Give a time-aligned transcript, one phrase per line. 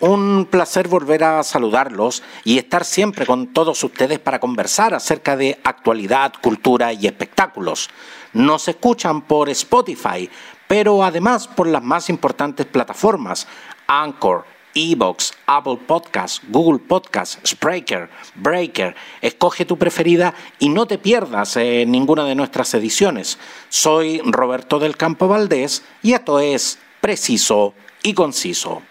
[0.00, 5.60] Un placer volver a saludarlos y estar siempre con todos ustedes para conversar acerca de
[5.62, 7.88] actualidad, cultura y espectáculos.
[8.32, 10.28] Nos escuchan por Spotify,
[10.66, 13.46] pero además por las más importantes plataformas,
[13.86, 14.44] Anchor,
[14.74, 18.96] Evox, Apple Podcasts, Google Podcasts, Spreaker, Breaker.
[19.22, 23.38] Escoge tu preferida y no te pierdas en ninguna de nuestras ediciones.
[23.68, 28.82] Soy Roberto del Campo Valdés y esto es Preciso y Conciso.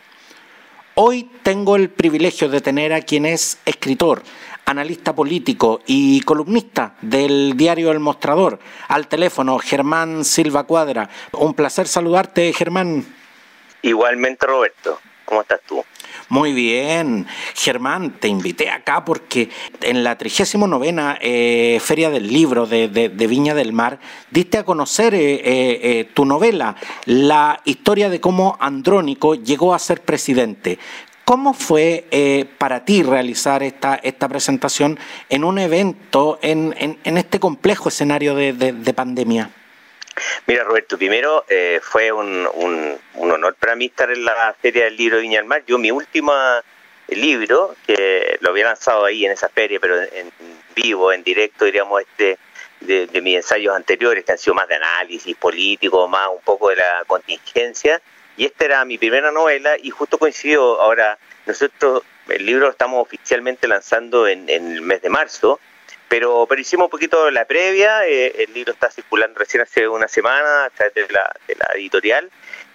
[0.96, 4.22] Hoy tengo el privilegio de tener a quien es escritor,
[4.64, 11.10] analista político y columnista del diario El Mostrador, al teléfono Germán Silva Cuadra.
[11.32, 13.04] Un placer saludarte, Germán.
[13.82, 15.00] Igualmente, Roberto.
[15.26, 15.84] ¿Cómo estás tú?
[16.34, 19.52] Muy bien, Germán, te invité acá porque
[19.82, 22.88] en la 39 eh, Feria del Libro de,
[23.30, 24.00] Viña del Mar
[24.32, 26.76] diste a conocer eh, eh, tu novela,
[27.06, 30.80] la historia de cómo Andrónico llegó a ser presidente.
[31.24, 34.98] ¿Cómo fue para ti realizar esta, esta presentación
[35.30, 39.52] en un evento, en, en, este complejo escenario de pandemia?
[40.46, 42.48] Mira, Roberto, primero eh, fue un,
[43.16, 45.64] honor para mí estar en la Feria del Libro de Viña del Mar.
[45.66, 46.34] Yo mi último
[47.08, 50.32] libro, que lo había lanzado ahí en esa feria, pero en
[50.76, 52.38] vivo, en directo, diríamos, este
[52.82, 56.78] de, mis ensayos anteriores, que han sido más de análisis político, más un poco de
[56.78, 58.02] la contingencia.
[58.36, 63.02] Y esta era mi primera novela y justo coincidió, ahora nosotros el libro lo estamos
[63.02, 65.60] oficialmente lanzando en el mes de marzo,
[66.08, 70.08] pero, pero hicimos un poquito la previa, eh, el libro está circulando recién hace una
[70.08, 72.30] semana a través de la, de la editorial,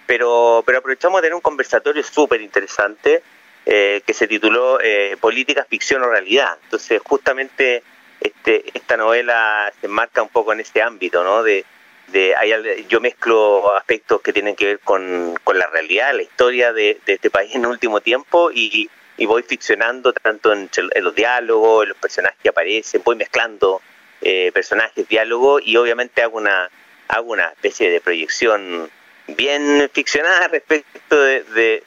[0.05, 3.21] pero, pero aprovechamos de tener un conversatorio súper interesante
[3.65, 6.57] eh, que se tituló eh, Política, Ficción o Realidad.
[6.63, 7.83] Entonces, justamente
[8.19, 11.43] este, esta novela se enmarca un poco en este ámbito, ¿no?
[11.43, 11.65] De,
[12.07, 16.99] de, yo mezclo aspectos que tienen que ver con, con la realidad, la historia de,
[17.05, 20.69] de este país en el último tiempo y, y voy ficcionando tanto en,
[21.01, 23.81] los diálogos, en los personajes que aparecen, voy mezclando
[24.21, 26.69] eh, personajes, diálogos y obviamente hago una,
[27.09, 28.89] hago una especie de proyección
[29.27, 31.83] bien ficcionada respecto de, de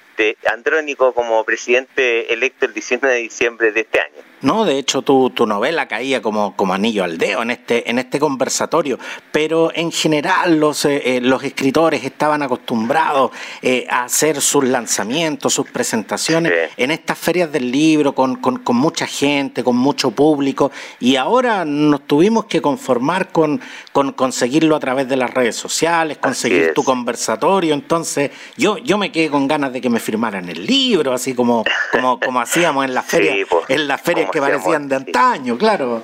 [0.52, 4.32] Andrónico como presidente electo el 19 de diciembre de este año.
[4.42, 8.00] No, de hecho tu, tu novela caía como, como anillo al dedo en este, en
[8.00, 8.98] este conversatorio,
[9.30, 13.30] pero en general los, eh, eh, los escritores estaban acostumbrados
[13.62, 18.74] eh, a hacer sus lanzamientos, sus presentaciones en estas ferias del libro con, con, con,
[18.74, 23.60] mucha gente, con mucho público, y ahora nos tuvimos que conformar con,
[23.92, 29.12] con conseguirlo a través de las redes sociales, conseguir tu conversatorio, entonces yo, yo me
[29.12, 32.94] quedé con ganas de que me firmaran el libro, así como, como, como hacíamos en
[32.94, 36.02] las ferias, pues, en las ferias que parecían de antaño, claro.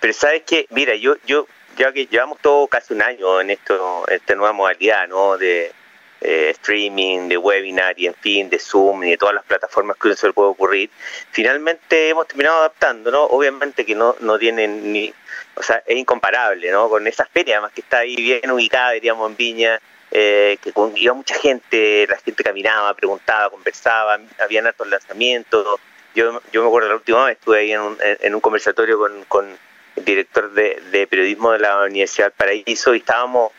[0.00, 4.06] Pero sabes que, mira, yo, yo, ya que llevamos todo casi un año en esto,
[4.08, 5.38] esta nueva modalidad, ¿no?
[5.38, 5.72] De
[6.20, 10.08] eh, streaming, de webinar y en fin, de Zoom y de todas las plataformas que
[10.08, 10.90] uno se le puede ocurrir,
[11.32, 13.24] finalmente hemos terminado adaptando, ¿no?
[13.24, 15.12] Obviamente que no, no tienen ni,
[15.56, 16.88] o sea, es incomparable, ¿no?
[16.88, 19.80] Con esa feria, además que está ahí bien ubicada, diríamos, en Viña,
[20.14, 25.80] eh, que iba mucha gente, la gente caminaba, preguntaba, conversaba, habían altos lanzamientos.
[26.14, 29.24] Yo, yo me acuerdo la última vez estuve ahí en un, en un conversatorio con,
[29.24, 29.58] con
[29.96, 33.52] el director de, periodismo de la Universidad Paraíso y estábamos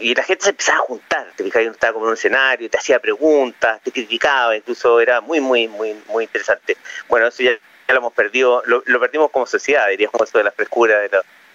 [0.00, 2.68] y la gente se empezaba a juntar, te fijas, uno estaba como en un escenario,
[2.68, 6.76] te hacía preguntas, te criticaba, incluso era muy, muy, muy, muy interesante.
[7.08, 7.52] Bueno, eso ya,
[7.88, 11.10] lo hemos perdido, lo, lo, perdimos como sociedad, diríamos eso de la frescura de,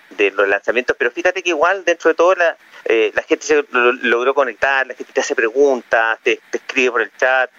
[0.09, 3.65] de los lanzamientos, pero fíjate que igual dentro de todo la, eh, la gente se
[3.71, 7.49] logró conectar, la gente te hace preguntas, te, escribe por el chat,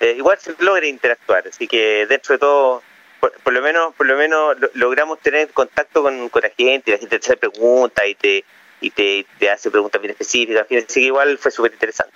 [0.00, 2.82] eh, igual se logra interactuar, así que dentro de todo,
[3.20, 7.18] por, lo menos por lo menos logramos tener contacto con, con, la gente, la gente
[7.18, 8.44] te hace preguntas y te
[8.80, 12.12] y te, te hace preguntas bien específicas, así que igual fue súper interesante.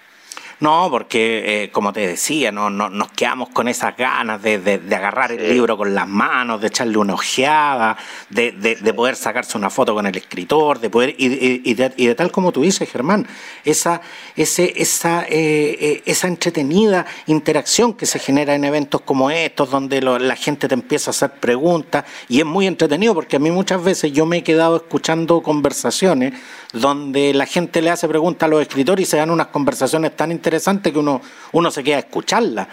[0.61, 4.95] No, porque, eh, como te decía, no, no, nos quedamos con esas ganas de, de,
[4.95, 7.97] agarrar el libro con las manos, de echarle una ojeada,
[8.31, 12.31] de, de, poder sacarse una foto con el escritor, de poder y, y, de, tal
[12.31, 13.27] como tú dices, Germán,
[13.65, 14.01] esa,
[14.37, 20.01] ese, esa, eh, eh, esa entretenida interacción que se genera en eventos como estos, donde
[20.01, 23.83] la gente te empieza a hacer preguntas, y es muy entretenido porque a mí muchas
[23.83, 26.35] veces yo me he quedado escuchando conversaciones
[26.73, 30.31] donde la gente le hace preguntas a los escritores y se dan unas conversaciones tan
[30.31, 31.21] interesantes que uno,
[31.53, 32.69] uno se queda a escucharlas.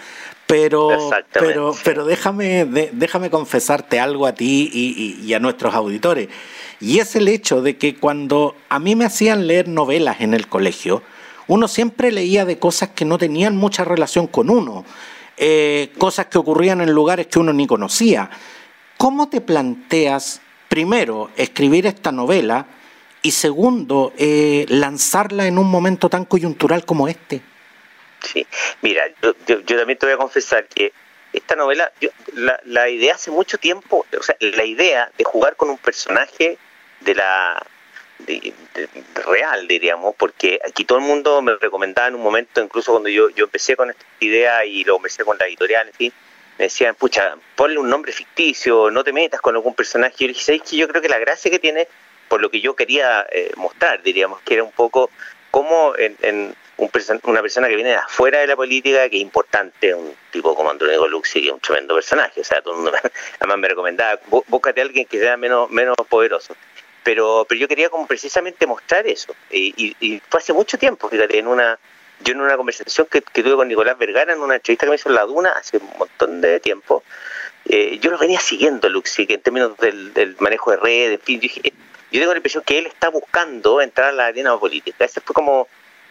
[0.46, 4.70] Pero, pero, pero déjame, déjame confesarte algo a ti
[5.22, 6.28] y, a nuestros auditores.
[6.78, 10.48] Y es el hecho de que cuando a mí me hacían leer novelas en el
[10.48, 11.02] colegio,
[11.46, 14.84] uno siempre leía de cosas que no tenían mucha relación con uno,
[15.38, 18.28] eh, cosas que ocurrían en lugares que uno ni conocía.
[18.98, 22.66] ¿Cómo te planteas, primero, escribir esta novela?
[23.22, 27.40] Y segundo, eh, lanzarla en un momento tan coyuntural como este.
[28.22, 28.46] Sí,
[28.80, 30.92] mira, yo, yo, también te voy a confesar que
[31.32, 31.90] esta novela,
[32.34, 36.58] la, la idea hace mucho tiempo, o sea, la idea de jugar con un personaje
[37.00, 37.64] de la
[39.26, 43.30] real, diríamos, porque aquí todo el mundo me recomendaba en un momento, incluso cuando yo,
[43.30, 46.12] yo empecé con esta idea y lo empecé con la editorial, en fin,
[46.58, 50.14] me decían, pucha, ponle un nombre ficticio, no te metas con algún personaje.
[50.18, 51.88] Y yo dije, ¿sabes que Yo creo que la gracia que tiene,
[52.28, 55.10] por lo que yo quería eh, mostrar, diríamos, que era un poco
[55.50, 56.54] como en,
[57.24, 60.70] una persona que viene de afuera de la política, que es importante, un tipo como
[60.70, 62.98] Antonio Luxi, que es un tremendo personaje, o sea, todo el mundo
[63.40, 66.56] además me recomendaba, búscate a alguien que sea menos, menos poderoso.
[67.04, 71.38] Pero, pero yo quería como precisamente mostrar eso, y, y, fue hace mucho tiempo, fíjate,
[71.38, 71.78] en una,
[72.20, 75.08] yo en una conversación que, tuve con Nicolás Vergara, en una entrevista que me hizo
[75.08, 77.02] en La Duna hace un montón de tiempo,
[77.64, 81.20] eh, yo lo venía siguiendo, Luxi, que en términos del, del manejo de redes, en
[81.20, 81.72] fin, yo dije,
[82.12, 85.04] yo tengo la impresión que él está buscando entrar a la arena política.
[85.04, 85.66] Ese fue como,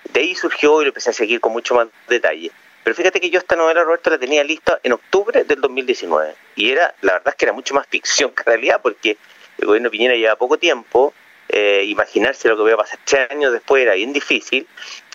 [0.06, 2.52] de ahí surgió y lo empecé a seguir con mucho más detalle.
[2.84, 6.36] Pero fíjate que yo esta novela, Roberto, la tenía lista en octubre del 2019.
[6.56, 9.18] Y era, la verdad es que era mucho más ficción que realidad, porque
[9.58, 11.14] el gobierno Piñera lleva poco tiempo,
[11.50, 14.68] eh, imaginarse lo que voy a pasar tres años después era bien difícil.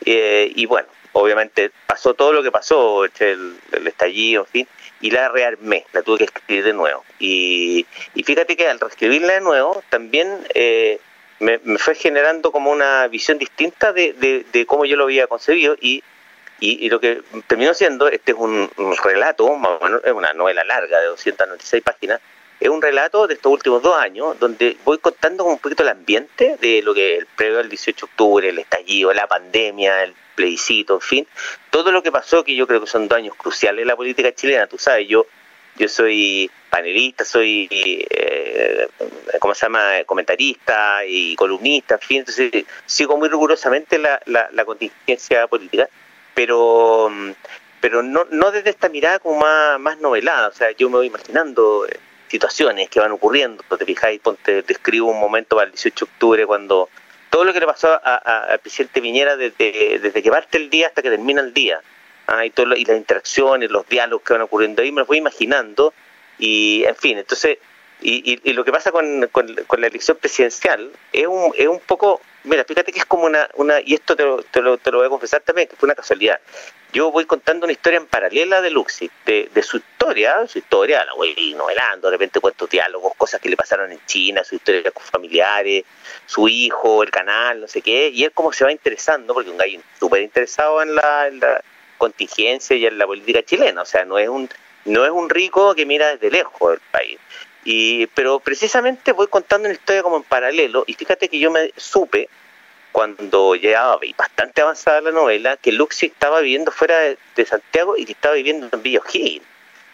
[0.04, 4.68] Eh, y bueno, obviamente pasó todo lo que pasó, el, estallido, en fin
[5.00, 7.04] y la rearmé, la tuve que escribir de nuevo.
[7.18, 7.86] Y,
[8.24, 11.00] fíjate que al reescribirla de nuevo también eh,
[11.40, 16.02] me, fue generando como una visión distinta de, de, cómo yo lo había concebido y,
[16.60, 18.70] y, lo que terminó siendo, este es un,
[19.02, 19.50] relato,
[20.04, 22.20] es una novela larga de 296 páginas,
[22.58, 26.56] es un relato de estos últimos dos años donde voy contando un poquito el ambiente
[26.58, 30.94] de lo que el previo al 18 de octubre, el estallido, la pandemia, el plebiscito,
[30.94, 31.28] en fin,
[31.70, 34.34] todo lo que pasó, que yo creo que son dos años cruciales en la política
[34.34, 35.26] chilena, tú sabes, yo
[35.78, 37.68] yo soy panelista, soy,
[38.56, 38.88] eh,
[39.38, 45.46] ¿cómo se llama?, comentarista y columnista, en fin, entonces sigo muy rigurosamente la, la, contingencia
[45.46, 45.88] política,
[46.34, 47.10] pero
[47.80, 51.06] pero no, no desde esta mirada como más, más novelada, o sea, yo me voy
[51.06, 51.98] imaginando eh,
[52.28, 56.46] situaciones que van ocurriendo, te fijáis, ponte, describo un momento para el 18 de octubre
[56.46, 56.88] cuando
[57.30, 61.10] todo lo que le pasó al presidente desde, desde que parte el día hasta que
[61.10, 61.80] termina el día.
[62.26, 65.18] Ah, y, todo y las interacciones, los diálogos que van ocurriendo ahí, me los voy
[65.18, 65.92] imaginando.
[66.38, 67.58] Y, en fin, entonces,
[68.00, 72.20] y, y, lo que pasa con, con, la elección presidencial es un, es un poco,
[72.44, 74.98] mira, fíjate que es como una, una y esto te lo, te, lo, te lo
[74.98, 76.38] voy a confesar también, que fue una casualidad.
[76.92, 81.04] Yo voy contando una historia en paralela de Luxi, de, de su historia, su historia,
[81.06, 84.90] la voy novelando, de repente cuento diálogos, cosas que le pasaron en China, su historia
[84.90, 85.84] con familiares,
[86.26, 89.56] su hijo, el canal, no sé qué, y él como se va interesando, porque un
[89.56, 91.62] gallo súper interesado en la, en la
[91.96, 94.50] contingencia y en la política chilena, o sea, no es un
[94.86, 97.18] no es un rico que mira desde lejos del país.
[97.68, 101.72] Y, pero precisamente voy contando una historia como en paralelo, y fíjate que yo me
[101.76, 102.28] supe,
[102.92, 108.12] cuando ya bastante avanzada la novela, que Luxi estaba viviendo fuera de, Santiago y que
[108.12, 109.00] estaba viviendo en Villa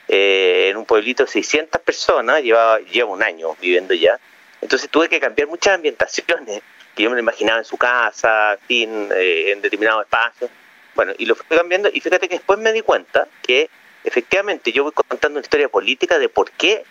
[0.07, 4.21] eh, en un pueblito de 600 personas, llevaba, lleva un año viviendo ya,
[4.61, 6.61] entonces tuve que cambiar muchas ambientaciones
[6.95, 10.51] que yo me lo imaginaba en su casa, eh, en determinado espacio.
[10.95, 13.71] Bueno, y lo fui cambiando y fíjate que después me di cuenta que
[14.05, 16.85] efectivamente yo voy contando una historia política de por qué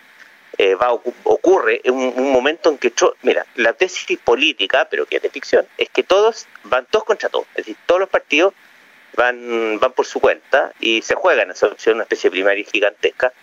[0.58, 0.92] eh, va
[1.24, 5.66] ocurre en un, momento en que, mira, la tesis política, pero que es de ficción,
[5.78, 8.54] es que todos van todos contra todos, es decir, todos los partidos
[9.16, 13.34] van van por su cuenta y se juegan esa opción, una especie de primaria gigantesca,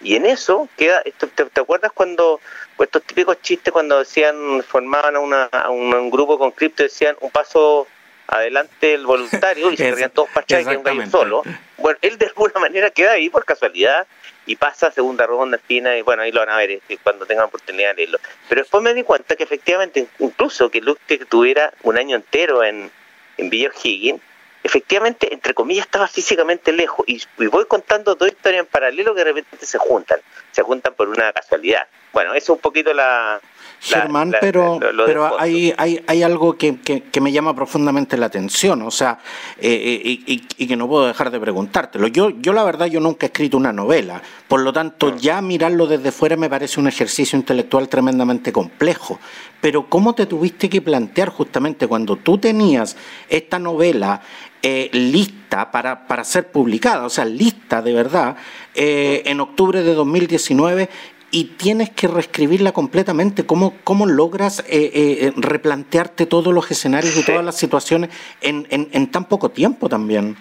[0.00, 2.40] y en eso queda, ¿te, acuerdas cuando
[2.76, 7.30] pues, estos típicos chistes cuando decían, formaban a, una, un, grupo con cripto, decían un
[7.30, 7.86] paso
[8.28, 11.42] adelante el voluntario y se quedarían todos parchados y un gallo solo?
[11.78, 14.06] Bueno, él de alguna manera queda ahí por casualidad
[14.46, 17.26] y pasa a segunda ronda espina y bueno, ahí lo van a ver eh, cuando
[17.26, 18.18] tengan oportunidad de leerlo.
[18.48, 22.90] Pero después me di cuenta que efectivamente, incluso que Luke tuviera un año entero en,
[23.36, 24.20] en Villa Higgins,
[24.66, 27.04] efectivamente, entre comillas, estaba físicamente lejos.
[27.08, 30.20] Y, voy contando dos historias en paralelo que de repente se juntan.
[30.50, 31.86] Se juntan por una casualidad.
[32.12, 33.40] Bueno, eso es un poquito la...
[33.80, 38.90] Germán, pero, pero hay, hay, hay algo que, que, me llama profundamente la atención, o
[38.90, 39.18] sea,
[39.58, 42.08] eh, eh, y, y, que no puedo dejar de preguntártelo.
[42.08, 45.86] Yo, yo la verdad, yo nunca he escrito una novela, por lo tanto, ya mirarlo
[45.86, 49.18] desde fuera me parece un ejercicio intelectual tremendamente complejo.
[49.60, 52.96] Pero ¿cómo te tuviste que plantear justamente cuando tú tenías
[53.28, 54.20] esta novela
[54.62, 58.36] eh, lista para, para, ser publicada, o sea, lista de verdad,
[58.74, 60.88] eh, en octubre de 2019
[61.30, 63.46] y tienes que reescribirla completamente.
[63.46, 69.26] ¿Cómo, cómo logras eh, replantearte todos los escenarios y todas las situaciones en, en, tan
[69.26, 70.36] poco tiempo también?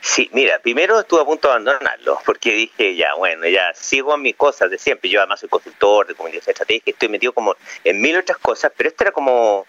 [0.00, 4.16] Sí, mira, primero estuve a punto de abandonarlo, porque dije, ya, bueno, ya sigo a
[4.16, 5.10] mis cosas de siempre.
[5.10, 8.88] Yo además soy consultor de comunicación estratégica, estoy metido como en mil otras cosas, pero
[8.88, 9.66] esto era como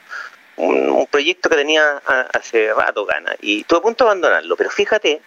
[0.59, 2.01] un, proyecto que tenía
[2.33, 5.21] hace rato ganas y estuve a punto de abandonarlo, pero fíjate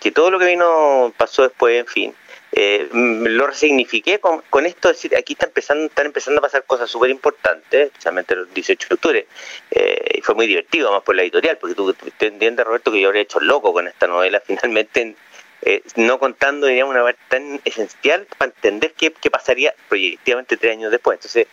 [0.00, 2.14] que todo lo que vino pasó después, en fin,
[2.52, 7.10] eh, lo resignifiqué con, esto, decir, aquí está empezando, están empezando a pasar cosas súper
[7.10, 9.26] importantes, especialmente el 18 de octubre,
[9.70, 13.00] eh, y fue muy divertido, más por la editorial, porque tú, te entiendes, Roberto, que
[13.00, 15.14] yo habría hecho loco con esta novela, finalmente,
[15.62, 20.72] eh, no contando, diríamos, una parte tan esencial para entender qué, qué pasaría proyectivamente tres
[20.72, 21.16] años después.
[21.16, 21.46] Entonces,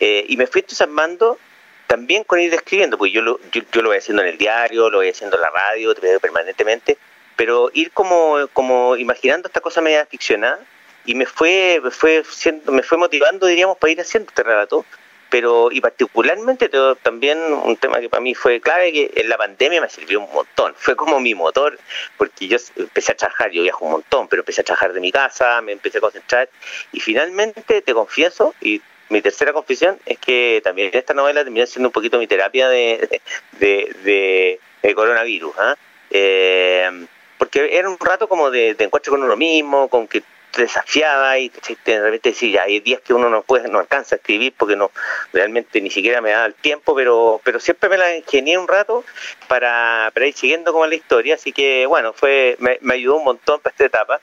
[0.00, 1.38] eh, y me fui entusiasmando
[1.86, 4.90] también con ir escribiendo, porque yo lo, yo, yo, lo voy haciendo en el diario,
[4.90, 6.98] lo voy haciendo en la radio, permanentemente,
[7.38, 10.58] pero ir como, como imaginando esta cosa media ficcionada
[11.04, 14.84] y me fue, me fue, siendo, me fue motivando, diríamos, para ir haciendo este relato.
[15.30, 16.68] Pero, y particularmente
[17.02, 20.32] también un tema que para mí fue clave, que en la pandemia me sirvió un
[20.32, 20.74] montón.
[20.76, 21.78] Fue como mi motor,
[22.16, 25.12] porque yo empecé a trabajar, yo viajo un montón, pero empecé a trabajar de mi
[25.12, 26.48] casa, me empecé a concentrar.
[26.92, 31.90] Y finalmente, te confieso, y mi tercera confesión es que también esta novela terminó siendo
[31.90, 33.20] un poquito mi terapia de,
[33.60, 35.54] de, de, coronavirus.
[35.58, 35.76] ¿ah?
[36.10, 37.06] ¿eh?
[37.48, 41.50] Porque era un rato como de, encuentro con uno mismo, con que te desafiaba y
[41.84, 44.90] de repente decía, hay días que uno no puede, no alcanza a escribir porque no
[45.32, 49.02] realmente ni siquiera me da el tiempo, pero pero siempre me la ingenié un rato
[49.46, 53.60] para, para ir siguiendo como la historia, así que bueno, fue me, ayudó un montón
[53.60, 54.20] para esta etapa.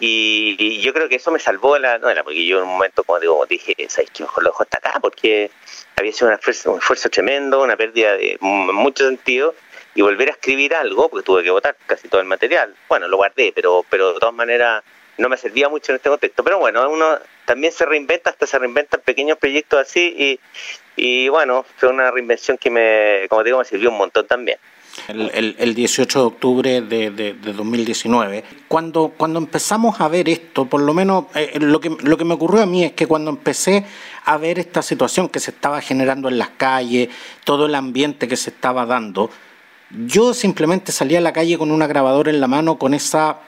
[0.00, 3.18] Y, yo creo que eso me salvó la novela, porque yo en un momento, como
[3.18, 4.22] digo, dije, ¿sabes qué?
[4.22, 5.50] Mejor lo dejo hasta acá, porque
[5.96, 9.56] había sido un esfuerzo tremendo, una pérdida de mucho sentido,
[9.98, 12.72] y volver a escribir algo, porque tuve que votar casi todo el material.
[12.88, 14.84] Bueno, lo guardé, pero, pero de todas maneras
[15.16, 16.44] no me servía mucho en este contexto.
[16.44, 20.40] Pero bueno, uno también se reinventa, hasta se reinventan pequeños proyectos así, y,
[20.94, 24.58] y bueno, fue una reinvención que me, como digo, me sirvió un montón también.
[25.08, 28.44] El, el, 18 de octubre de, de, 2019.
[28.68, 32.34] Cuando, cuando empezamos a ver esto, por lo menos eh, lo, que, lo que me
[32.34, 33.84] ocurrió a mí es que cuando empecé
[34.24, 37.08] a ver esta situación que se estaba generando en las calles,
[37.42, 39.30] todo el ambiente que se estaba dando,
[39.90, 43.40] yo simplemente salí a la calle con una grabadora en la mano, con esa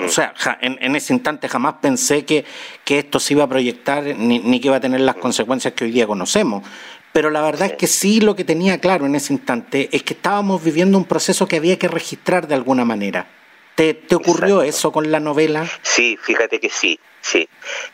[0.00, 2.44] o sea, en, ese instante jamás pensé que,
[2.84, 5.84] que, esto se iba a proyectar ni, ni, que iba a tener las consecuencias que
[5.84, 6.64] hoy día conocemos.
[7.12, 10.14] Pero la verdad es que sí lo que tenía claro en ese instante es que
[10.14, 13.28] estábamos viviendo un proceso que había que registrar de alguna manera.
[13.74, 15.66] ¿Te, te ocurrió eso con la novela?
[15.82, 17.48] Sí, fíjate que sí, sí.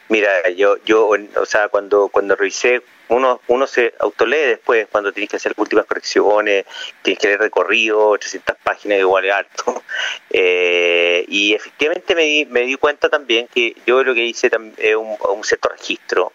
[0.08, 5.30] Mira, yo, yo, o sea, cuando, cuando revisé uno, uno se autolee después cuando tienes
[5.30, 6.64] que hacer últimas correcciones,
[7.02, 9.82] tienes que leer recorrido, 300 páginas igual es harto.
[10.34, 14.96] Eh, y efectivamente me di, me di cuenta también que yo lo que hice es
[14.96, 16.32] un, un cierto registro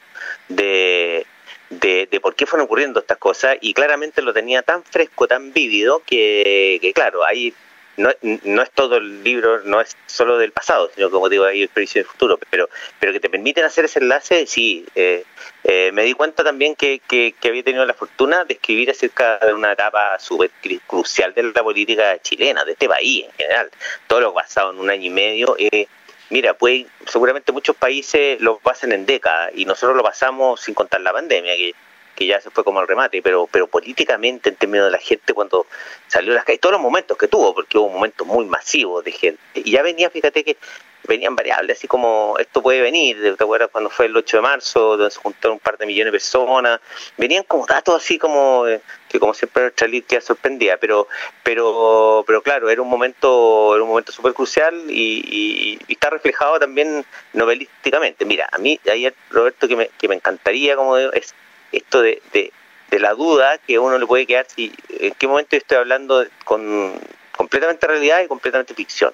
[0.47, 1.25] de,
[1.71, 5.51] de, de, por qué fueron ocurriendo estas cosas y claramente lo tenía tan fresco, tan
[5.51, 7.53] vívido, que, que claro, hay
[7.97, 11.63] no, no es todo el libro, no es solo del pasado, sino como digo, hay
[11.63, 14.85] experiencias del futuro, pero, pero que te permiten hacer ese enlace, sí.
[14.95, 15.23] Eh,
[15.63, 19.53] eh, me di cuenta también que, que, había tenido la fortuna de escribir acerca de
[19.53, 20.51] una etapa súper
[20.85, 23.71] crucial de la política chilena, de este país en general.
[24.05, 25.55] Todo lo pasado en un año y medio.
[25.57, 25.87] Eh,
[26.29, 31.01] mira, pues seguramente muchos países lo pasan en décadas y nosotros lo pasamos sin contar
[31.01, 31.73] la pandemia, que
[32.17, 35.33] que ya se fue como el remate, pero pero políticamente en términos de la gente
[35.33, 35.67] cuando
[36.07, 39.11] salió a las calles, todos los momentos que tuvo, porque hubo momentos muy masivos de
[39.11, 40.57] gente, y ya venía, fíjate que
[41.03, 44.97] venían variables, así como esto puede venir, ¿te acuerdas cuando fue el 8 de marzo,
[44.97, 46.81] donde se juntaron un par de millones de personas?
[47.17, 51.07] Venían como datos así como, eh, que como siempre nuestra que sorprendía, pero
[51.43, 57.05] pero pero claro, era un momento era un momento súper crucial y, está reflejado también
[57.33, 58.25] novelísticamente.
[58.25, 61.33] Mira, a mí ayer, Roberto, que me, que me encantaría, como es
[61.77, 62.51] esto de, de,
[62.99, 66.93] la duda que uno le puede quedar si en qué momento estoy hablando con
[67.35, 69.13] completamente realidad y completamente ficción.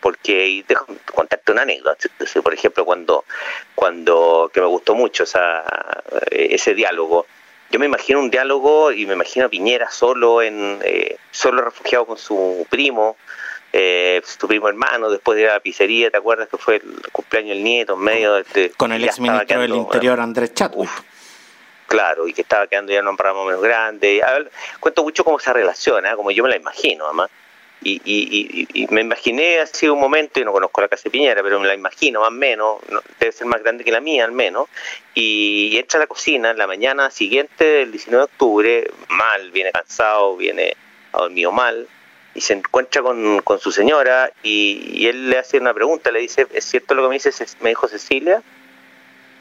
[0.00, 2.08] Porque dejo contarte una anécdota.
[2.42, 3.24] Por ejemplo cuando
[3.76, 5.62] cuando que me gustó mucho esa,
[6.30, 7.26] ese diálogo
[7.72, 12.04] yo me imagino un diálogo y me imagino a Piñera solo en eh, solo refugiado
[12.04, 13.16] con su primo
[13.72, 17.10] eh, su primo hermano después de ir a la pizzería te acuerdas que fue el
[17.10, 20.90] cumpleaños del nieto en medio de, con el ex ministro del interior Andrés Chadwick
[21.92, 24.22] claro, y que estaba quedando ya en un programa menos grande.
[24.80, 27.30] cuento mucho cómo se relaciona, como yo me la imagino, además.
[27.82, 31.42] Y, y, y, me imaginé así un momento, y no conozco la casa de Piñera,
[31.42, 32.78] pero me la imagino más o menos,
[33.18, 34.68] debe ser más grande que la mía al menos,
[35.14, 39.72] y, entra a la cocina en la mañana siguiente del 19 de octubre, mal, viene
[39.72, 40.74] cansado, viene
[41.12, 41.88] a dormido mal,
[42.34, 46.46] y se encuentra con, con su señora, y, él le hace una pregunta, le dice,
[46.54, 48.42] ¿es cierto lo que me dice, me dijo Cecilia?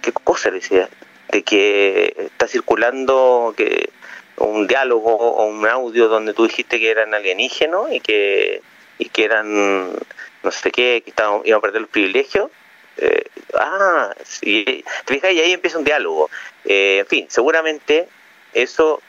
[0.01, 0.89] ¿Qué cosa le decía?
[1.31, 3.89] De que está circulando que
[4.37, 8.61] un diálogo o un audio donde tú dijiste que eran alienígenos y que
[8.97, 9.91] y que eran
[10.43, 12.49] no sé qué, que estaban, iban a perder los privilegios.
[12.97, 16.29] Eh, ah, sí, te fijas, y ahí empieza un diálogo.
[16.65, 18.07] Eh, en fin, seguramente
[18.53, 19.01] eso,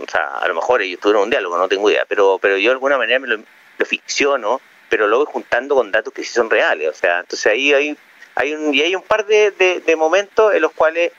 [0.00, 2.70] o sea, a lo mejor ellos tuvieron un diálogo, no tengo idea, pero pero yo
[2.70, 3.38] de alguna manera me lo,
[3.78, 6.88] lo ficciono pero voy juntando con datos que sí son reales.
[6.88, 7.96] O sea, entonces ahí hay,
[8.36, 9.50] hay un, y hay un par de,
[9.84, 11.10] de, momentos en los cuales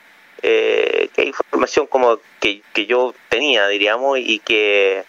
[0.41, 5.03] eh, que hay información como que, que yo tenía, diríamos, y que,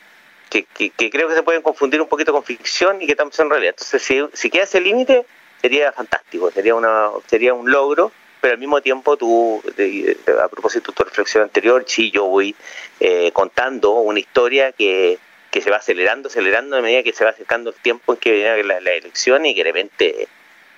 [0.48, 0.64] que,
[1.10, 3.74] creo que se pueden confundir un poquito con ficción y que estamos en realidad.
[3.76, 5.26] Entonces, si, si queda ese límite,
[5.60, 9.60] sería fantástico, sería, una, sería un logro pero al mismo tiempo tú,
[10.40, 12.54] a propósito de tu reflexión anterior, sí, yo voy
[13.00, 15.18] eh, contando una historia que,
[15.50, 18.30] que se va acelerando, acelerando a medida que se va acercando el tiempo en que
[18.30, 20.28] viene la, elección y que de repente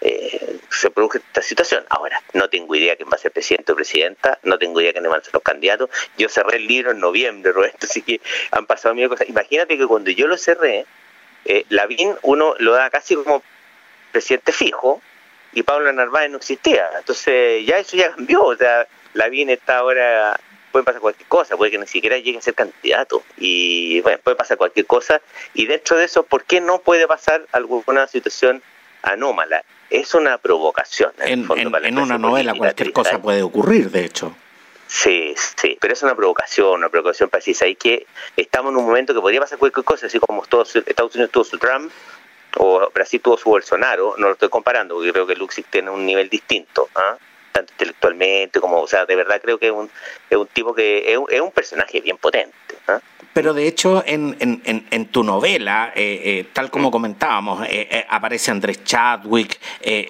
[0.00, 1.84] eh, se produce esta situación.
[1.88, 5.10] Ahora, no tengo idea quién va a ser presidente o presidenta, no tengo idea quiénes
[5.10, 5.90] van a ser los candidatos.
[6.16, 9.28] Yo cerré el libro en noviembre, Roberto, así que han pasado mil cosas.
[9.28, 10.86] Imagínate que cuando yo lo cerré,
[11.44, 13.42] eh, Lavín uno lo da casi como
[14.12, 15.00] presidente fijo,
[15.52, 16.88] y Pablo Narváez no existía.
[16.98, 20.38] Entonces ya eso ya cambió, o sea, la viene está ahora,
[20.72, 24.36] puede pasar cualquier cosa, puede que ni siquiera llegue a ser candidato y bueno, puede
[24.36, 25.20] pasar cualquier cosa
[25.54, 28.62] y dentro de eso, ¿por qué no puede pasar alguna situación
[29.02, 29.62] anómala?
[29.90, 31.12] Es una provocación.
[31.18, 31.48] En,
[31.98, 34.34] una novela cualquier cosa puede ocurrir, de hecho.
[34.86, 37.66] Sí, sí, pero es una provocación, una provocación precisa.
[37.66, 40.74] Y que estamos en un momento que podría pasar cualquier cosa, así como Estados
[41.14, 41.92] Unidos tuvo su Trump,
[42.56, 46.04] o Brasil tuvo su Bolsonaro, no lo estoy comparando porque creo que Luxig tiene un
[46.04, 47.16] nivel distinto, ¿ah?
[47.58, 49.90] Tanto intelectualmente como, o sea, de verdad creo que es un,
[50.30, 52.54] es un tipo que es es un personaje bien potente.
[52.86, 53.00] ¿ah?
[53.38, 58.50] Pero de hecho, en, en, en tu novela, eh, eh, tal como comentábamos, eh, aparece
[58.50, 59.60] Andrés Chadwick,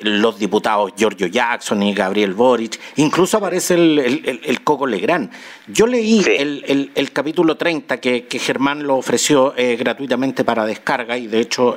[0.01, 5.31] los diputados Giorgio Jackson y Gabriel Boric, incluso aparece el, el, el Coco Legrand.
[5.67, 11.27] Yo leí el, el, capítulo 30 que, que Germán lo ofreció gratuitamente para descarga y
[11.27, 11.77] de hecho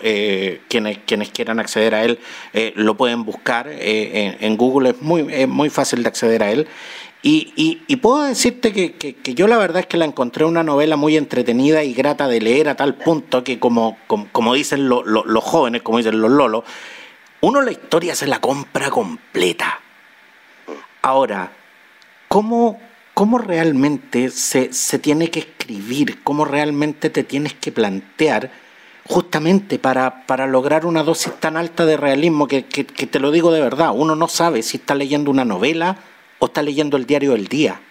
[0.69, 2.19] quienes, quienes quieran acceder a él
[2.75, 6.67] lo pueden buscar en, en, Google, es muy, es muy fácil de acceder a él.
[7.23, 11.17] Y, puedo decirte que, que, yo la verdad es que la encontré una novela muy
[11.17, 15.99] entretenida y grata de leer a tal punto que como, como, dicen los jóvenes, como
[15.99, 16.63] dicen los lolos,
[17.41, 19.79] uno la historia se la compra completa.
[21.03, 21.51] Ahora,
[22.27, 22.79] ¿cómo,
[23.13, 26.23] cómo realmente se, se tiene que escribir?
[26.23, 28.51] ¿Cómo realmente te tienes que plantear?
[29.05, 33.51] Justamente para, para, lograr una dosis tan alta de realismo que, que, te lo digo
[33.51, 35.97] de verdad, uno no sabe si está leyendo una novela
[36.39, 37.81] o está leyendo el diario del día?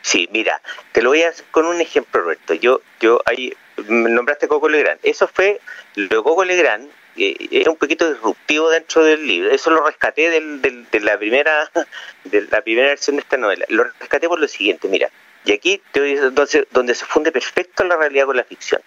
[0.00, 0.60] Sí, mira,
[0.92, 2.54] te lo voy a hacer con un ejemplo, Roberto.
[2.54, 3.54] Yo, yo ahí
[3.88, 5.00] nombraste Coco Legrand.
[5.02, 5.60] Eso fue,
[5.94, 9.50] lo Coco Legrand eh, era un poquito disruptivo dentro del libro.
[9.50, 11.70] Eso lo rescaté del, de la primera
[12.24, 13.66] de la primera versión de esta novela.
[13.68, 15.10] Lo rescaté por lo siguiente, mira.
[15.44, 18.80] Y aquí te entonces donde se funde perfecto la realidad con la ficción.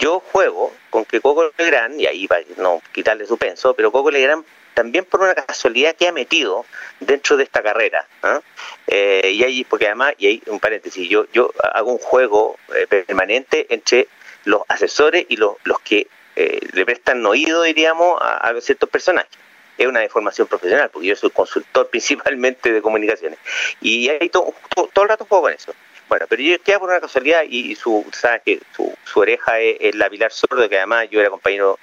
[0.00, 4.10] Yo juego con que Coco Legrand, y ahí va no quitarle su penso, pero Coco
[4.10, 6.64] Legrand también por una casualidad que ha metido
[7.00, 8.06] dentro de esta carrera.
[8.22, 8.40] ¿ah?
[8.86, 12.86] Eh, y ahí, porque además, y hay un paréntesis, yo, yo hago un juego eh,
[12.86, 14.08] permanente entre
[14.44, 19.30] los asesores y los, los que eh, le prestan oído, diríamos, a, a, ciertos personajes.
[19.76, 23.38] Es una deformación profesional, porque yo soy consultor principalmente de comunicaciones.
[23.80, 25.74] Y ahí todo, todo, el rato juego con eso.
[26.10, 29.94] Bueno, pero yo queda por una casualidad y, su, sabes que su, su oreja es,
[29.94, 31.78] la Pilar Sordo, que además yo era compañero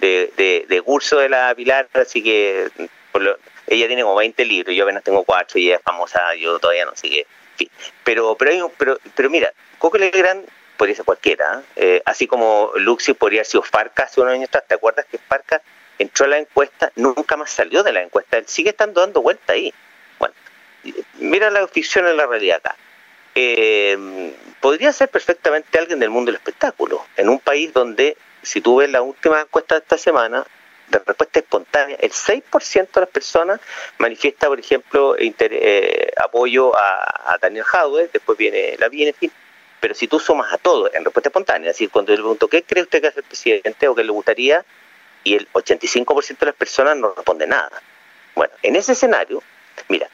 [0.00, 2.68] de, de, curso de la Pilar, así que
[3.66, 6.84] ella tiene como 20 libros, yo apenas tengo 4 y ella es famosa, yo todavía
[6.84, 7.70] no, así que,
[8.04, 12.02] Pero, pero, pero, pero mira, Coco Legrand podría ser cualquiera, ¿eh?
[12.04, 15.62] así como Luxi podría ser Farca hace unos años atrás, ¿te acuerdas que Farca
[15.98, 19.54] entró a la encuesta, nunca más salió de la encuesta, él sigue estando dando vuelta
[19.54, 19.72] ahí?
[20.18, 20.34] Bueno,
[21.14, 22.76] mira la ficción en la realidad acá.
[23.34, 28.76] Eh, podría ser perfectamente alguien del mundo del espectáculo, en un país donde si tú
[28.76, 30.44] ves la última encuesta de esta semana,
[30.88, 33.60] de respuesta espontánea, el 6% de las personas
[33.98, 39.32] manifiesta, por ejemplo, eh, apoyo a, Daniel Jadwe, después viene la viene, en fin.
[39.78, 42.64] Pero si tú sumas a todos en respuesta espontánea, es decir, cuando le pregunto qué
[42.64, 44.64] cree usted que es el presidente o qué le gustaría,
[45.22, 47.80] y el 85% de las personas no responde nada.
[48.34, 49.42] Bueno, en ese escenario,
[49.88, 50.08] mira,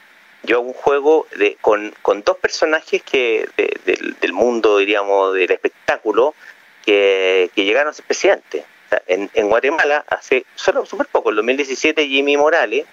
[0.46, 3.48] yo hago un juego de, con, con dos personajes que
[3.84, 6.34] del mundo, diríamos, del espectáculo,
[6.84, 8.64] que, llegaron a ser presidente.
[9.06, 12.86] en, Guatemala, hace solo súper poco, en 2017, Jimmy Morales,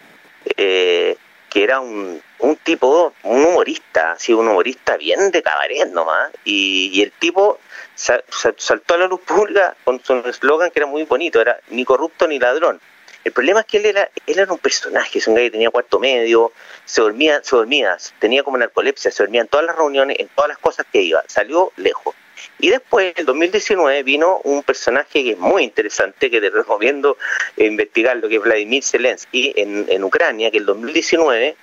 [0.58, 1.16] eh,
[1.50, 7.02] que era un, un tipo, un humorista, así un humorista bien de cabaret nomás, y,
[7.02, 7.60] el tipo
[7.96, 12.28] saltó a la luz pública con su eslogan que era muy bonito, era ni corrupto
[12.28, 12.82] ni ladrón.
[13.24, 16.00] El problema es que él era, él era un personaje, es un que tenía cuarto
[16.00, 16.52] medio,
[16.86, 20.50] se dormía, se dormía, tenía como narcolepsia, se dormía en todas las reuniones, en todas
[20.50, 22.16] las cosas que iba, salió lejos.
[22.60, 27.18] Y después, en 2019, vino un personaje que es muy interesante, que te recomiendo
[27.58, 31.56] investigar, lo que es Vladimir Zelensky en, en Ucrania, que en 2019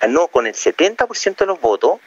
[0.00, 2.00] ganó con el 70% de los votos,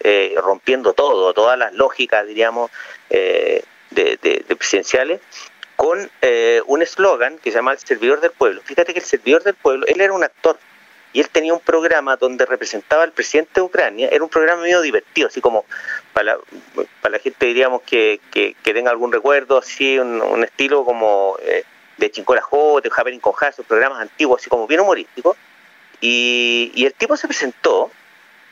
[0.00, 2.70] eh, rompiendo todo, todas las lógicas, diríamos,
[3.10, 5.20] eh, de, presidenciales,
[5.76, 8.60] con eh, un eslogan que se llama El Servidor del Pueblo.
[8.64, 10.58] Fíjate que el Servidor del Pueblo, él era un actor
[11.12, 14.80] y él tenía un programa donde representaba al presidente de Ucrania, era un programa medio
[14.80, 15.64] divertido, así como
[16.12, 16.36] para
[17.00, 21.64] para la gente diríamos que, que, tenga algún recuerdo, así un, estilo como eh,
[21.98, 22.42] de Chincola
[22.82, 25.36] de Happening con esos programas antiguos, así como bien humorísticos,
[26.00, 27.92] y, y el tipo se presentó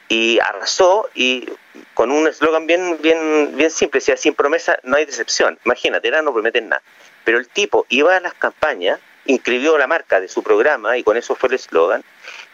[0.08, 1.48] y arrasó y
[1.94, 5.58] con un eslogan bien bien bien simple, decía sin promesa no hay decepción.
[5.64, 6.82] Imagínate, era no prometen nada.
[7.24, 11.16] Pero el tipo iba a las campañas, inscribió la marca de su programa y con
[11.16, 12.04] eso fue el eslogan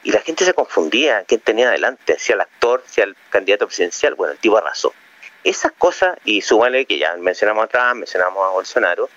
[0.03, 4.15] y la gente se confundía quién tenía adelante, si el actor, si el candidato presidencial.
[4.15, 4.93] Bueno, el tipo arrasó.
[5.45, 9.09] Esas cosas, y súmale que ya mencionamos a Trump, mencionamos a Bolsonaro,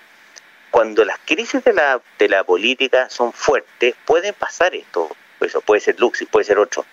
[0.70, 5.14] cuando las crisis de la, de la política son fuertes, pueden pasar esto.
[5.40, 6.86] Eso puede ser Luxis, puede ser otro.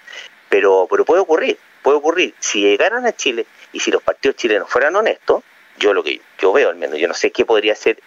[0.50, 2.36] Pero, pero puede ocurrir, puede ocurrir.
[2.40, 5.44] Si llegaran a Chile y si los partidos chilenos fueran honestos,
[5.78, 8.00] yo lo que yo veo al menos, yo no sé qué podría ser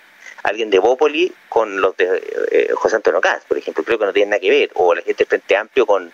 [0.43, 4.13] alguien de Bópoli con los de eh, José Antonio Caz, por ejemplo, creo que no
[4.13, 6.13] tiene nada que ver, o la gente del Frente Amplio con,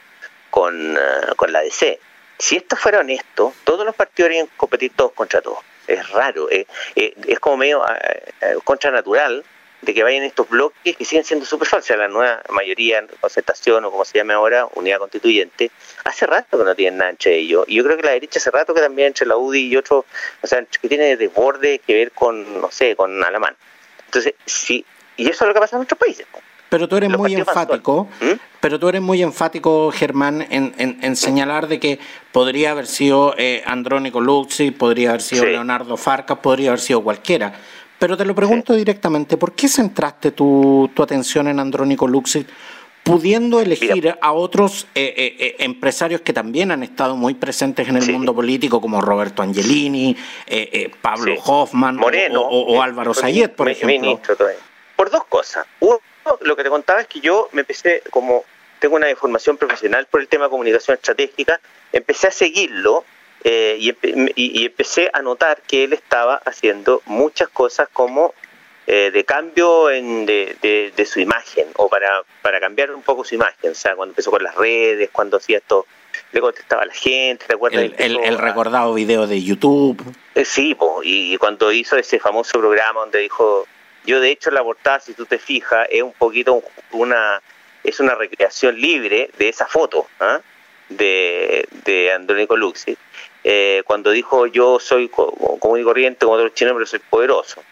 [0.51, 1.01] con, eh,
[1.37, 1.99] con la DC.
[2.39, 5.59] Si esto fuera honesto, todos los partidos deberían competir todos contra todos.
[5.87, 7.83] Es raro, eh, es como medio
[8.65, 9.43] contra natural
[9.81, 11.97] de que vayan estos bloques que siguen siendo súper falsos.
[11.97, 15.71] La nueva mayoría, concertación o como se llame ahora, unidad constituyente,
[16.05, 17.65] hace rato que no tienen nada entre ellos.
[17.69, 20.05] Y yo creo que la derecha hace rato que también entre la UDI y otros,
[20.43, 23.57] o sea, que tiene desborde que ver con, no sé, con Alamán.
[24.09, 24.85] Entonces, sí,
[25.17, 26.27] y eso es lo que pasa en nuestros países.
[26.71, 28.33] Pero tú eres muy enfático, ¿Mm?
[28.61, 31.99] pero tú eres muy enfático, Germán, en, en, señalar de que
[32.31, 37.55] podría haber sido eh, Andrónico Luxi, podría haber sido Leonardo Farcas, podría haber sido cualquiera.
[37.99, 42.47] Pero te lo pregunto directamente, ¿por qué centraste tu, tu atención en Andrónico Luxi?
[43.09, 47.97] Pudiendo elegir a otros eh, eh, eh, empresarios que también han estado muy presentes en
[47.97, 50.15] el mundo político, como Roberto Angelini,
[51.01, 54.21] Pablo Hoffman o, Álvaro Sayet, por ejemplo.
[54.95, 55.67] por dos cosas.
[55.81, 56.01] Uno,
[56.43, 58.45] lo que te contaba es que yo me empecé, como
[58.79, 61.61] tengo una formación profesional por el tema de comunicación estratégica,
[61.93, 63.05] empecé a seguirlo
[63.43, 63.97] y,
[64.37, 68.35] y, empecé a notar que él estaba haciendo muchas cosas como
[68.91, 70.57] eh, de cambio en, de,
[70.97, 73.73] de, su imagen o para, para cambiar un poco su imagen.
[73.73, 75.85] O sea, cuando empezó con las redes, cuando hacía esto,
[76.33, 77.45] le contestaba a la gente,
[77.99, 80.03] El, el, recordado video de YouTube.
[80.35, 83.67] Eh, sí, y, cuando hizo ese famoso programa donde dijo,
[84.07, 87.43] yo de hecho la portada, si tú te fijas, es un poquito una
[87.85, 90.41] es una recreación libre de esa foto ¿ah?
[90.89, 92.97] de, de Andrónico Luxi,
[93.45, 97.63] eh, cuando dijo yo soy común y corriente como otros chinos, pero soy poderoso.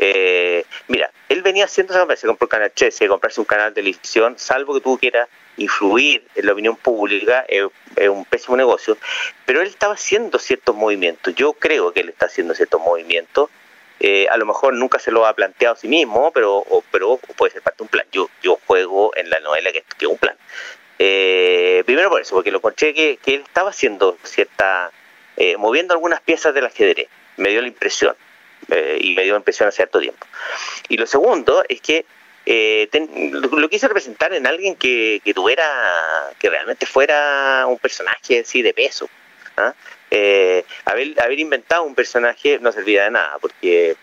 [0.00, 3.82] Eh, mira, él venía haciendo esa se compró el canal 13, comprarse un canal de
[3.82, 7.64] televisión, salvo que tú quieras influir en la opinión pública, es,
[8.08, 8.96] un pésimo negocio,
[9.44, 13.50] pero él estaba haciendo ciertos movimientos, yo creo que él está haciendo ciertos movimientos,
[14.00, 17.52] eh, a lo mejor nunca se lo ha planteado a sí mismo, pero, pero puede
[17.52, 18.06] ser parte de un plan.
[18.12, 20.36] Yo, yo juego en la novela que, es un plan.
[21.00, 24.92] Eh, primero por eso, porque lo encontré que, que él estaba haciendo cierta,
[25.36, 28.14] eh, moviendo algunas piezas del ajedrez, me dio la impresión.
[28.70, 30.26] Eh, y me dio impresión hace cierto tiempo.
[30.88, 32.04] Y lo segundo es que
[32.44, 32.88] eh,
[33.32, 35.66] lo, quise representar en alguien que, que tuviera,
[36.38, 39.08] que realmente fuera un personaje así de peso.
[39.56, 39.74] ¿ah?
[40.10, 43.96] Eh, haber, haber inventado un personaje no servía de nada, porque...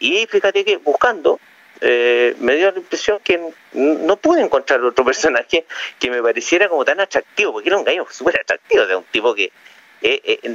[0.00, 1.40] y fíjate que buscando,
[1.80, 3.40] me dio la impresión que
[3.72, 5.64] no pude encontrar otro personaje
[5.98, 9.34] que me pareciera como tan atractivo, porque era un gallo súper atractivo, de un tipo
[9.34, 9.50] que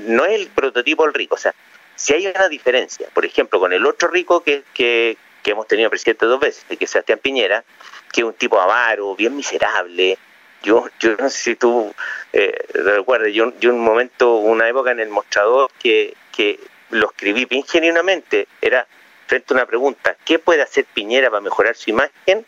[0.08, 1.54] no es el prototipo rico, o sea,
[1.96, 6.26] si hay una diferencia, por ejemplo, con el otro rico que, que, hemos tenido presidente
[6.26, 7.64] dos veces, que es Sebastián Piñera,
[8.12, 10.18] que es un tipo avaro, bien miserable.
[10.64, 11.94] Yo, yo no sé si tú
[12.32, 16.60] eh, recuerdas, yo, yo un momento, una época en el mostrador que, que
[16.92, 18.88] lo escribí bien genuinamente, era
[19.28, 22.46] frente a una pregunta, ¿qué puede hacer Piñera para mejorar su imagen?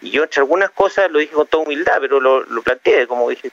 [0.00, 3.30] Y yo entre algunas cosas lo dije con toda humildad, pero lo, lo planteé, como
[3.30, 3.50] dije,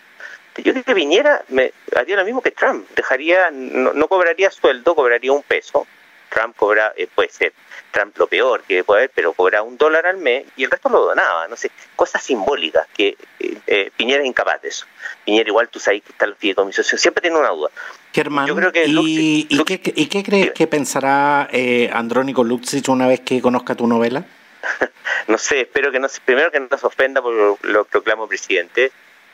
[0.58, 5.32] yo creo que Piñera me haría lo mismo que Trump, dejaría, no, cobraría sueldo, cobraría
[5.32, 5.88] un peso.
[6.30, 7.52] Trump cobra, eh, puede ser
[7.92, 10.88] Trump lo peor que puede haber, pero cobra un dólar al mes y el resto
[10.88, 14.86] lo donaba, no sé, cosas simbólicas que eh, eh, Piñera es incapaz de eso.
[15.26, 17.70] Piñera igual tú sabes que está el fideicomiso, siempre tiene una duda.
[18.14, 21.50] Germán, yo creo que ¿y, qué, ¿y qué crees que pensará
[21.92, 24.24] Andrónico Luxich una vez que conozca tu novela?
[25.28, 28.94] no sé, espero que no primero que no se ofenda por lo proclamo presidente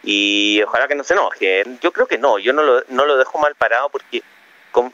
[0.09, 1.65] y ojalá que no se enoje.
[1.81, 4.23] Yo creo que no, yo no lo, no lo dejo mal parado porque,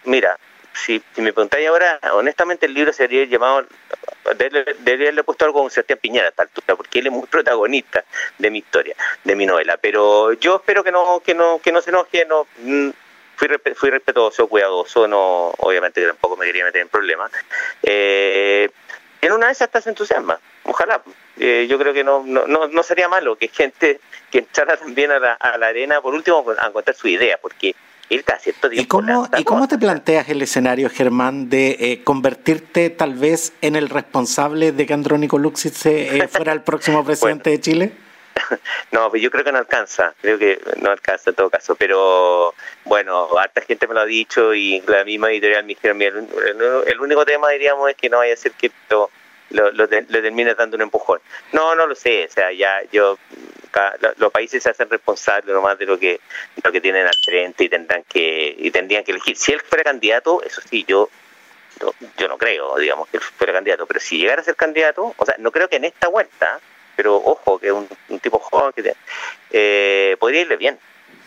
[0.06, 0.40] mira,
[0.74, 3.64] si, si me preguntáis ahora, honestamente el libro se debería llamado,
[4.36, 8.04] debería haberle puesto algo con Sebastián Piñera a esta altura, porque él es muy protagonista
[8.40, 9.78] de mi historia, de mi novela.
[9.78, 12.90] Pero yo espero que no, que no, que no se enoje, no mm,
[13.36, 17.32] fui, fui respetuoso, cuidadoso, no, obviamente tampoco me quería meter en problemas.
[17.84, 18.68] Eh,
[19.22, 20.40] en una de esas se entusiasma.
[20.64, 21.04] Ojalá.
[21.38, 24.00] Eh, yo creo que no, no, no, sería malo que gente
[24.32, 27.76] que entrara también a la, a la arena, por último, a contar su idea, porque
[28.10, 28.84] él cada cierto tiempo.
[28.84, 33.76] ¿Y cómo, ¿y cómo te planteas el escenario, Germán, de eh, convertirte tal vez en
[33.76, 37.92] el responsable de que Andrónico Luxis eh, fuera el próximo presidente de Chile?
[38.92, 42.54] No, pues yo creo que no alcanza, creo que no alcanza en todo caso, pero
[42.86, 47.26] bueno, harta gente me lo ha dicho y la misma editorial me dijeron, el, único
[47.26, 48.72] tema diríamos es que no vaya a ser que
[49.54, 51.20] lo, lo, termine dando un empujón.
[51.52, 53.18] No, no lo sé, o sea, ya yo,
[54.18, 56.20] los países se hacen responsables nomás de lo que,
[56.64, 59.38] lo que tienen al frente y tendrán que, y tendrían que elegir.
[59.38, 61.10] Si él fuera candidato, eso sí, yo
[62.18, 65.26] yo no creo, digamos, que él fuera candidato, pero si llegara a ser candidato, o
[65.26, 66.60] sea, no creo que en esta vuelta,
[66.96, 67.88] pero ojo, que es un,
[68.20, 68.94] tipo joven que
[69.52, 70.78] eh, podría irle bien,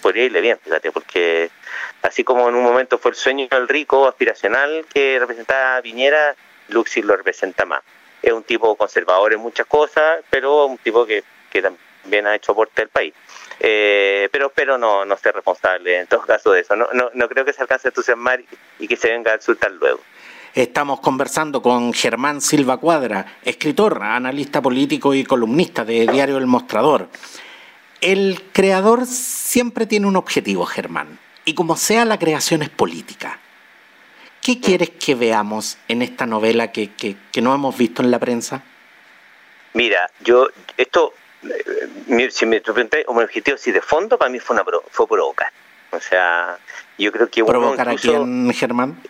[0.00, 1.50] podría irle bien, fíjate, porque
[2.02, 6.34] así como en un momento fue el sueño del rico aspiracional que representaba Piñera,
[6.68, 7.82] Luxi lo representa más.
[8.22, 12.52] Es un tipo conservador en muchas cosas, pero un tipo que, que también ha hecho
[12.52, 13.14] aporte al país.
[13.60, 16.74] Eh, pero no, no ser responsable en todo caso de eso.
[16.74, 18.42] No, no, no creo que se alcance a entusiasmar
[18.78, 20.00] y que se venga a insultar luego.
[20.54, 27.08] Estamos conversando con Germán Silva Cuadra, escritor, analista político y columnista de Diario El Mostrador.
[28.00, 33.38] El creador siempre tiene un objetivo, Germán, y como sea la creación es política.
[34.46, 38.62] ¿Qué quieres que veamos en esta novela que, no hemos visto en la prensa?
[39.72, 44.54] Mira, yo, esto, eh, si me pregunté, un objetivo, si de fondo para mí fue,
[44.54, 45.52] una, fue provocar.
[45.90, 46.58] O sea,
[46.96, 47.44] yo creo que...
[47.44, 49.02] ¿Provocar a quién, Germán?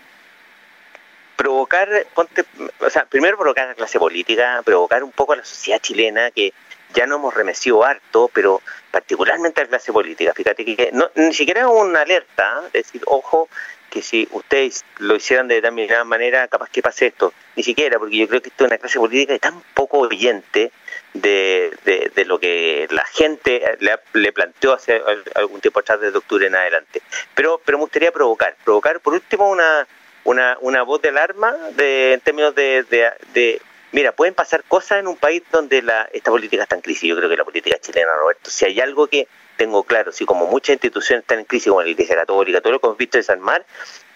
[1.36, 2.46] provocar, ponte,
[2.80, 6.30] o sea, primero provocar a la clase política, provocar un poco a la sociedad chilena
[6.30, 6.54] que
[6.94, 10.32] ya no hemos remecido harto, pero particularmente a la clase política.
[10.34, 13.50] Fíjate que no, ni siquiera una alerta, es decir, ojo,
[13.96, 17.32] que si ustedes lo hicieran de determinada manera, capaz que pase esto.
[17.56, 20.70] Ni siquiera, porque yo creo que esto es una clase política tan poco oyente
[21.14, 21.74] de,
[22.14, 25.00] de, lo que la gente le, le, planteó hace
[25.34, 27.00] algún tiempo atrás, desde octubre en adelante.
[27.34, 29.86] Pero, pero me gustaría provocar, provocar por último una
[30.24, 32.84] una, una voz de alarma de, en términos de,
[33.32, 33.62] de,
[33.96, 37.08] mira, pueden pasar cosas en un país donde la, esta política está en crisis.
[37.08, 40.46] Yo creo que la política chilena, Roberto, si hay algo que tengo claro, si como
[40.46, 43.64] muchas instituciones están en crisis, como la Iglesia Católica, todo lo que hemos visto desarmar,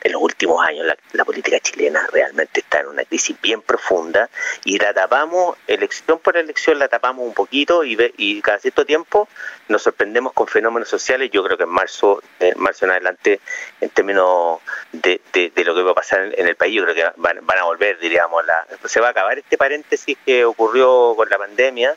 [0.03, 4.29] en los últimos años la, política chilena realmente está en una crisis bien profunda
[4.65, 9.29] y la tapamos, elección por elección la tapamos un poquito y, y cada cierto tiempo
[9.69, 11.31] nos sorprendemos con fenómenos sociales.
[11.31, 13.41] Yo creo que en marzo, en marzo en adelante,
[13.81, 14.61] en términos
[14.93, 17.65] de, de, lo que va a pasar en, el país, yo creo que van, a
[17.65, 21.95] volver, diríamos, la, se va a acabar este paréntesis que ocurrió con la pandemia.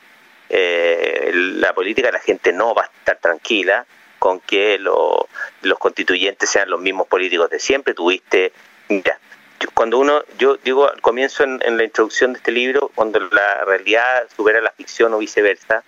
[0.50, 3.86] Eh, la política, la gente no va a estar tranquila
[4.23, 7.93] con que los constituyentes sean los mismos políticos de siempre.
[7.93, 8.53] Tuviste,
[8.88, 9.19] mira,
[9.73, 14.29] cuando uno, yo digo al comienzo en, la introducción de este libro, cuando la realidad
[14.33, 15.83] supera la ficción o viceversa,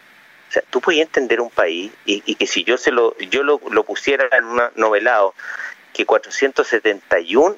[0.49, 3.61] o sea, tú puedes entender un país y, que si yo se lo, yo lo,
[3.71, 5.33] lo pusiera en un novelado,
[5.93, 7.55] que 471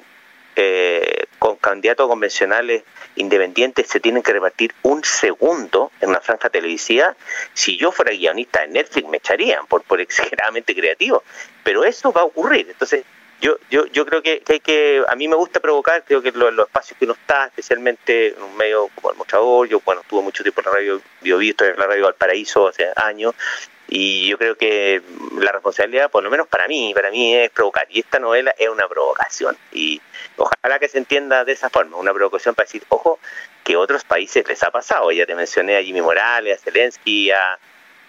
[0.60, 2.82] eh, con candidatos convencionales
[3.14, 7.14] independientes se tienen que repartir un segundo en una franja televisiva.
[7.54, 11.22] Si yo fuera guionista de Netflix me echarían por, por exageradamente creativo,
[11.62, 12.66] pero eso va a ocurrir.
[12.68, 13.04] Entonces,
[13.40, 16.58] yo, yo, yo creo que, hay que, a mí me gusta provocar, creo que los,
[16.58, 20.42] espacios que uno está, especialmente en un medio como el Mostrador, yo bueno, tuve mucho
[20.42, 23.36] tiempo en la radio Bio Visto, en la radio Valparaíso hace años,
[23.90, 25.00] y yo creo que
[25.38, 27.86] la responsabilidad, por lo menos para mí, para mí es provocar.
[27.88, 29.56] Y esta novela es una provocación.
[29.72, 30.02] Y
[30.36, 33.18] ojalá que se entienda de esa forma, una provocación para decir, ojo,
[33.64, 35.10] que otros países les ha pasado.
[35.10, 37.58] Ya te mencioné a Jimmy Morales, a Zelensky, a,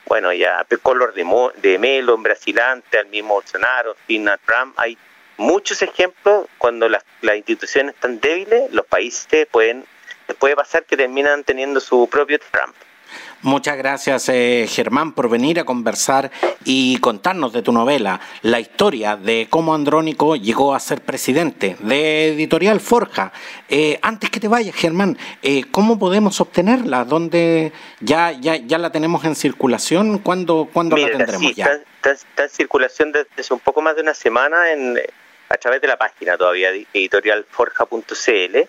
[0.05, 1.25] bueno, ya Color de,
[1.61, 4.73] de Melo en Brasilante, al mismo Bolsonaro, Donald Trump.
[4.77, 4.97] Hay
[5.37, 9.85] muchos ejemplos cuando las, las instituciones están débiles, los países pueden,
[10.39, 12.75] puede pasar que terminan teniendo su propio Trump.
[13.41, 16.29] Muchas gracias, eh, Germán, por venir a conversar
[16.65, 22.33] y contarnos de tu novela, la historia de cómo Andrónico llegó a ser presidente de
[22.33, 23.31] Editorial Forja.
[23.69, 27.05] Eh, antes que te vayas, Germán, eh, ¿cómo podemos obtenerla?
[27.05, 27.71] ¿Dónde
[28.01, 30.19] ya, ya, ya la tenemos en circulación?
[30.19, 31.79] ¿Cuándo, ¿cuándo la tendremos ya?
[32.03, 34.99] Está, en circulación desde un poco más de una semana en,
[35.47, 38.67] a través de la página todavía, editorialforja.cl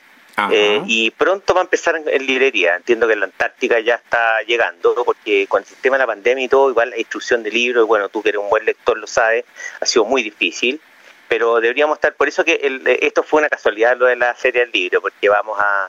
[0.50, 2.76] eh, y pronto va a empezar en, librería.
[2.76, 6.48] Entiendo que la Antártica ya está llegando, porque con el sistema de la pandemia y
[6.48, 9.44] todo, igual la instrucción de libros, bueno, tú que eres un buen lector lo sabes,
[9.80, 10.80] ha sido muy difícil.
[11.28, 12.58] Pero deberíamos estar, por eso que
[13.02, 15.88] esto fue una casualidad lo de la serie del libro, porque vamos a,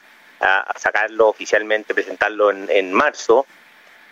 [0.76, 3.46] sacarlo oficialmente, presentarlo en, en marzo.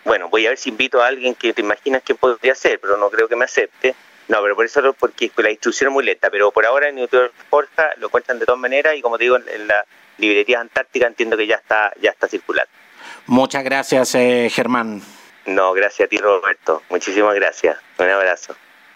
[0.04, 2.96] Bueno, voy a ver si invito a alguien que te imaginas que podría ser, pero
[2.96, 3.94] no creo que me acepte
[4.30, 7.32] No, pero por eso, porque la instrucción es muy lenta, pero por ahora en Newton
[7.50, 9.84] Forja lo cuentan de todas maneras y como te digo, en la
[10.18, 12.70] librería antártica entiendo que ya está, ya está circulando.
[13.26, 15.02] Muchas gracias, eh, Germán.
[15.46, 16.84] No, gracias a ti, Roberto.
[16.90, 17.76] Muchísimas gracias.
[17.98, 18.54] Un abrazo.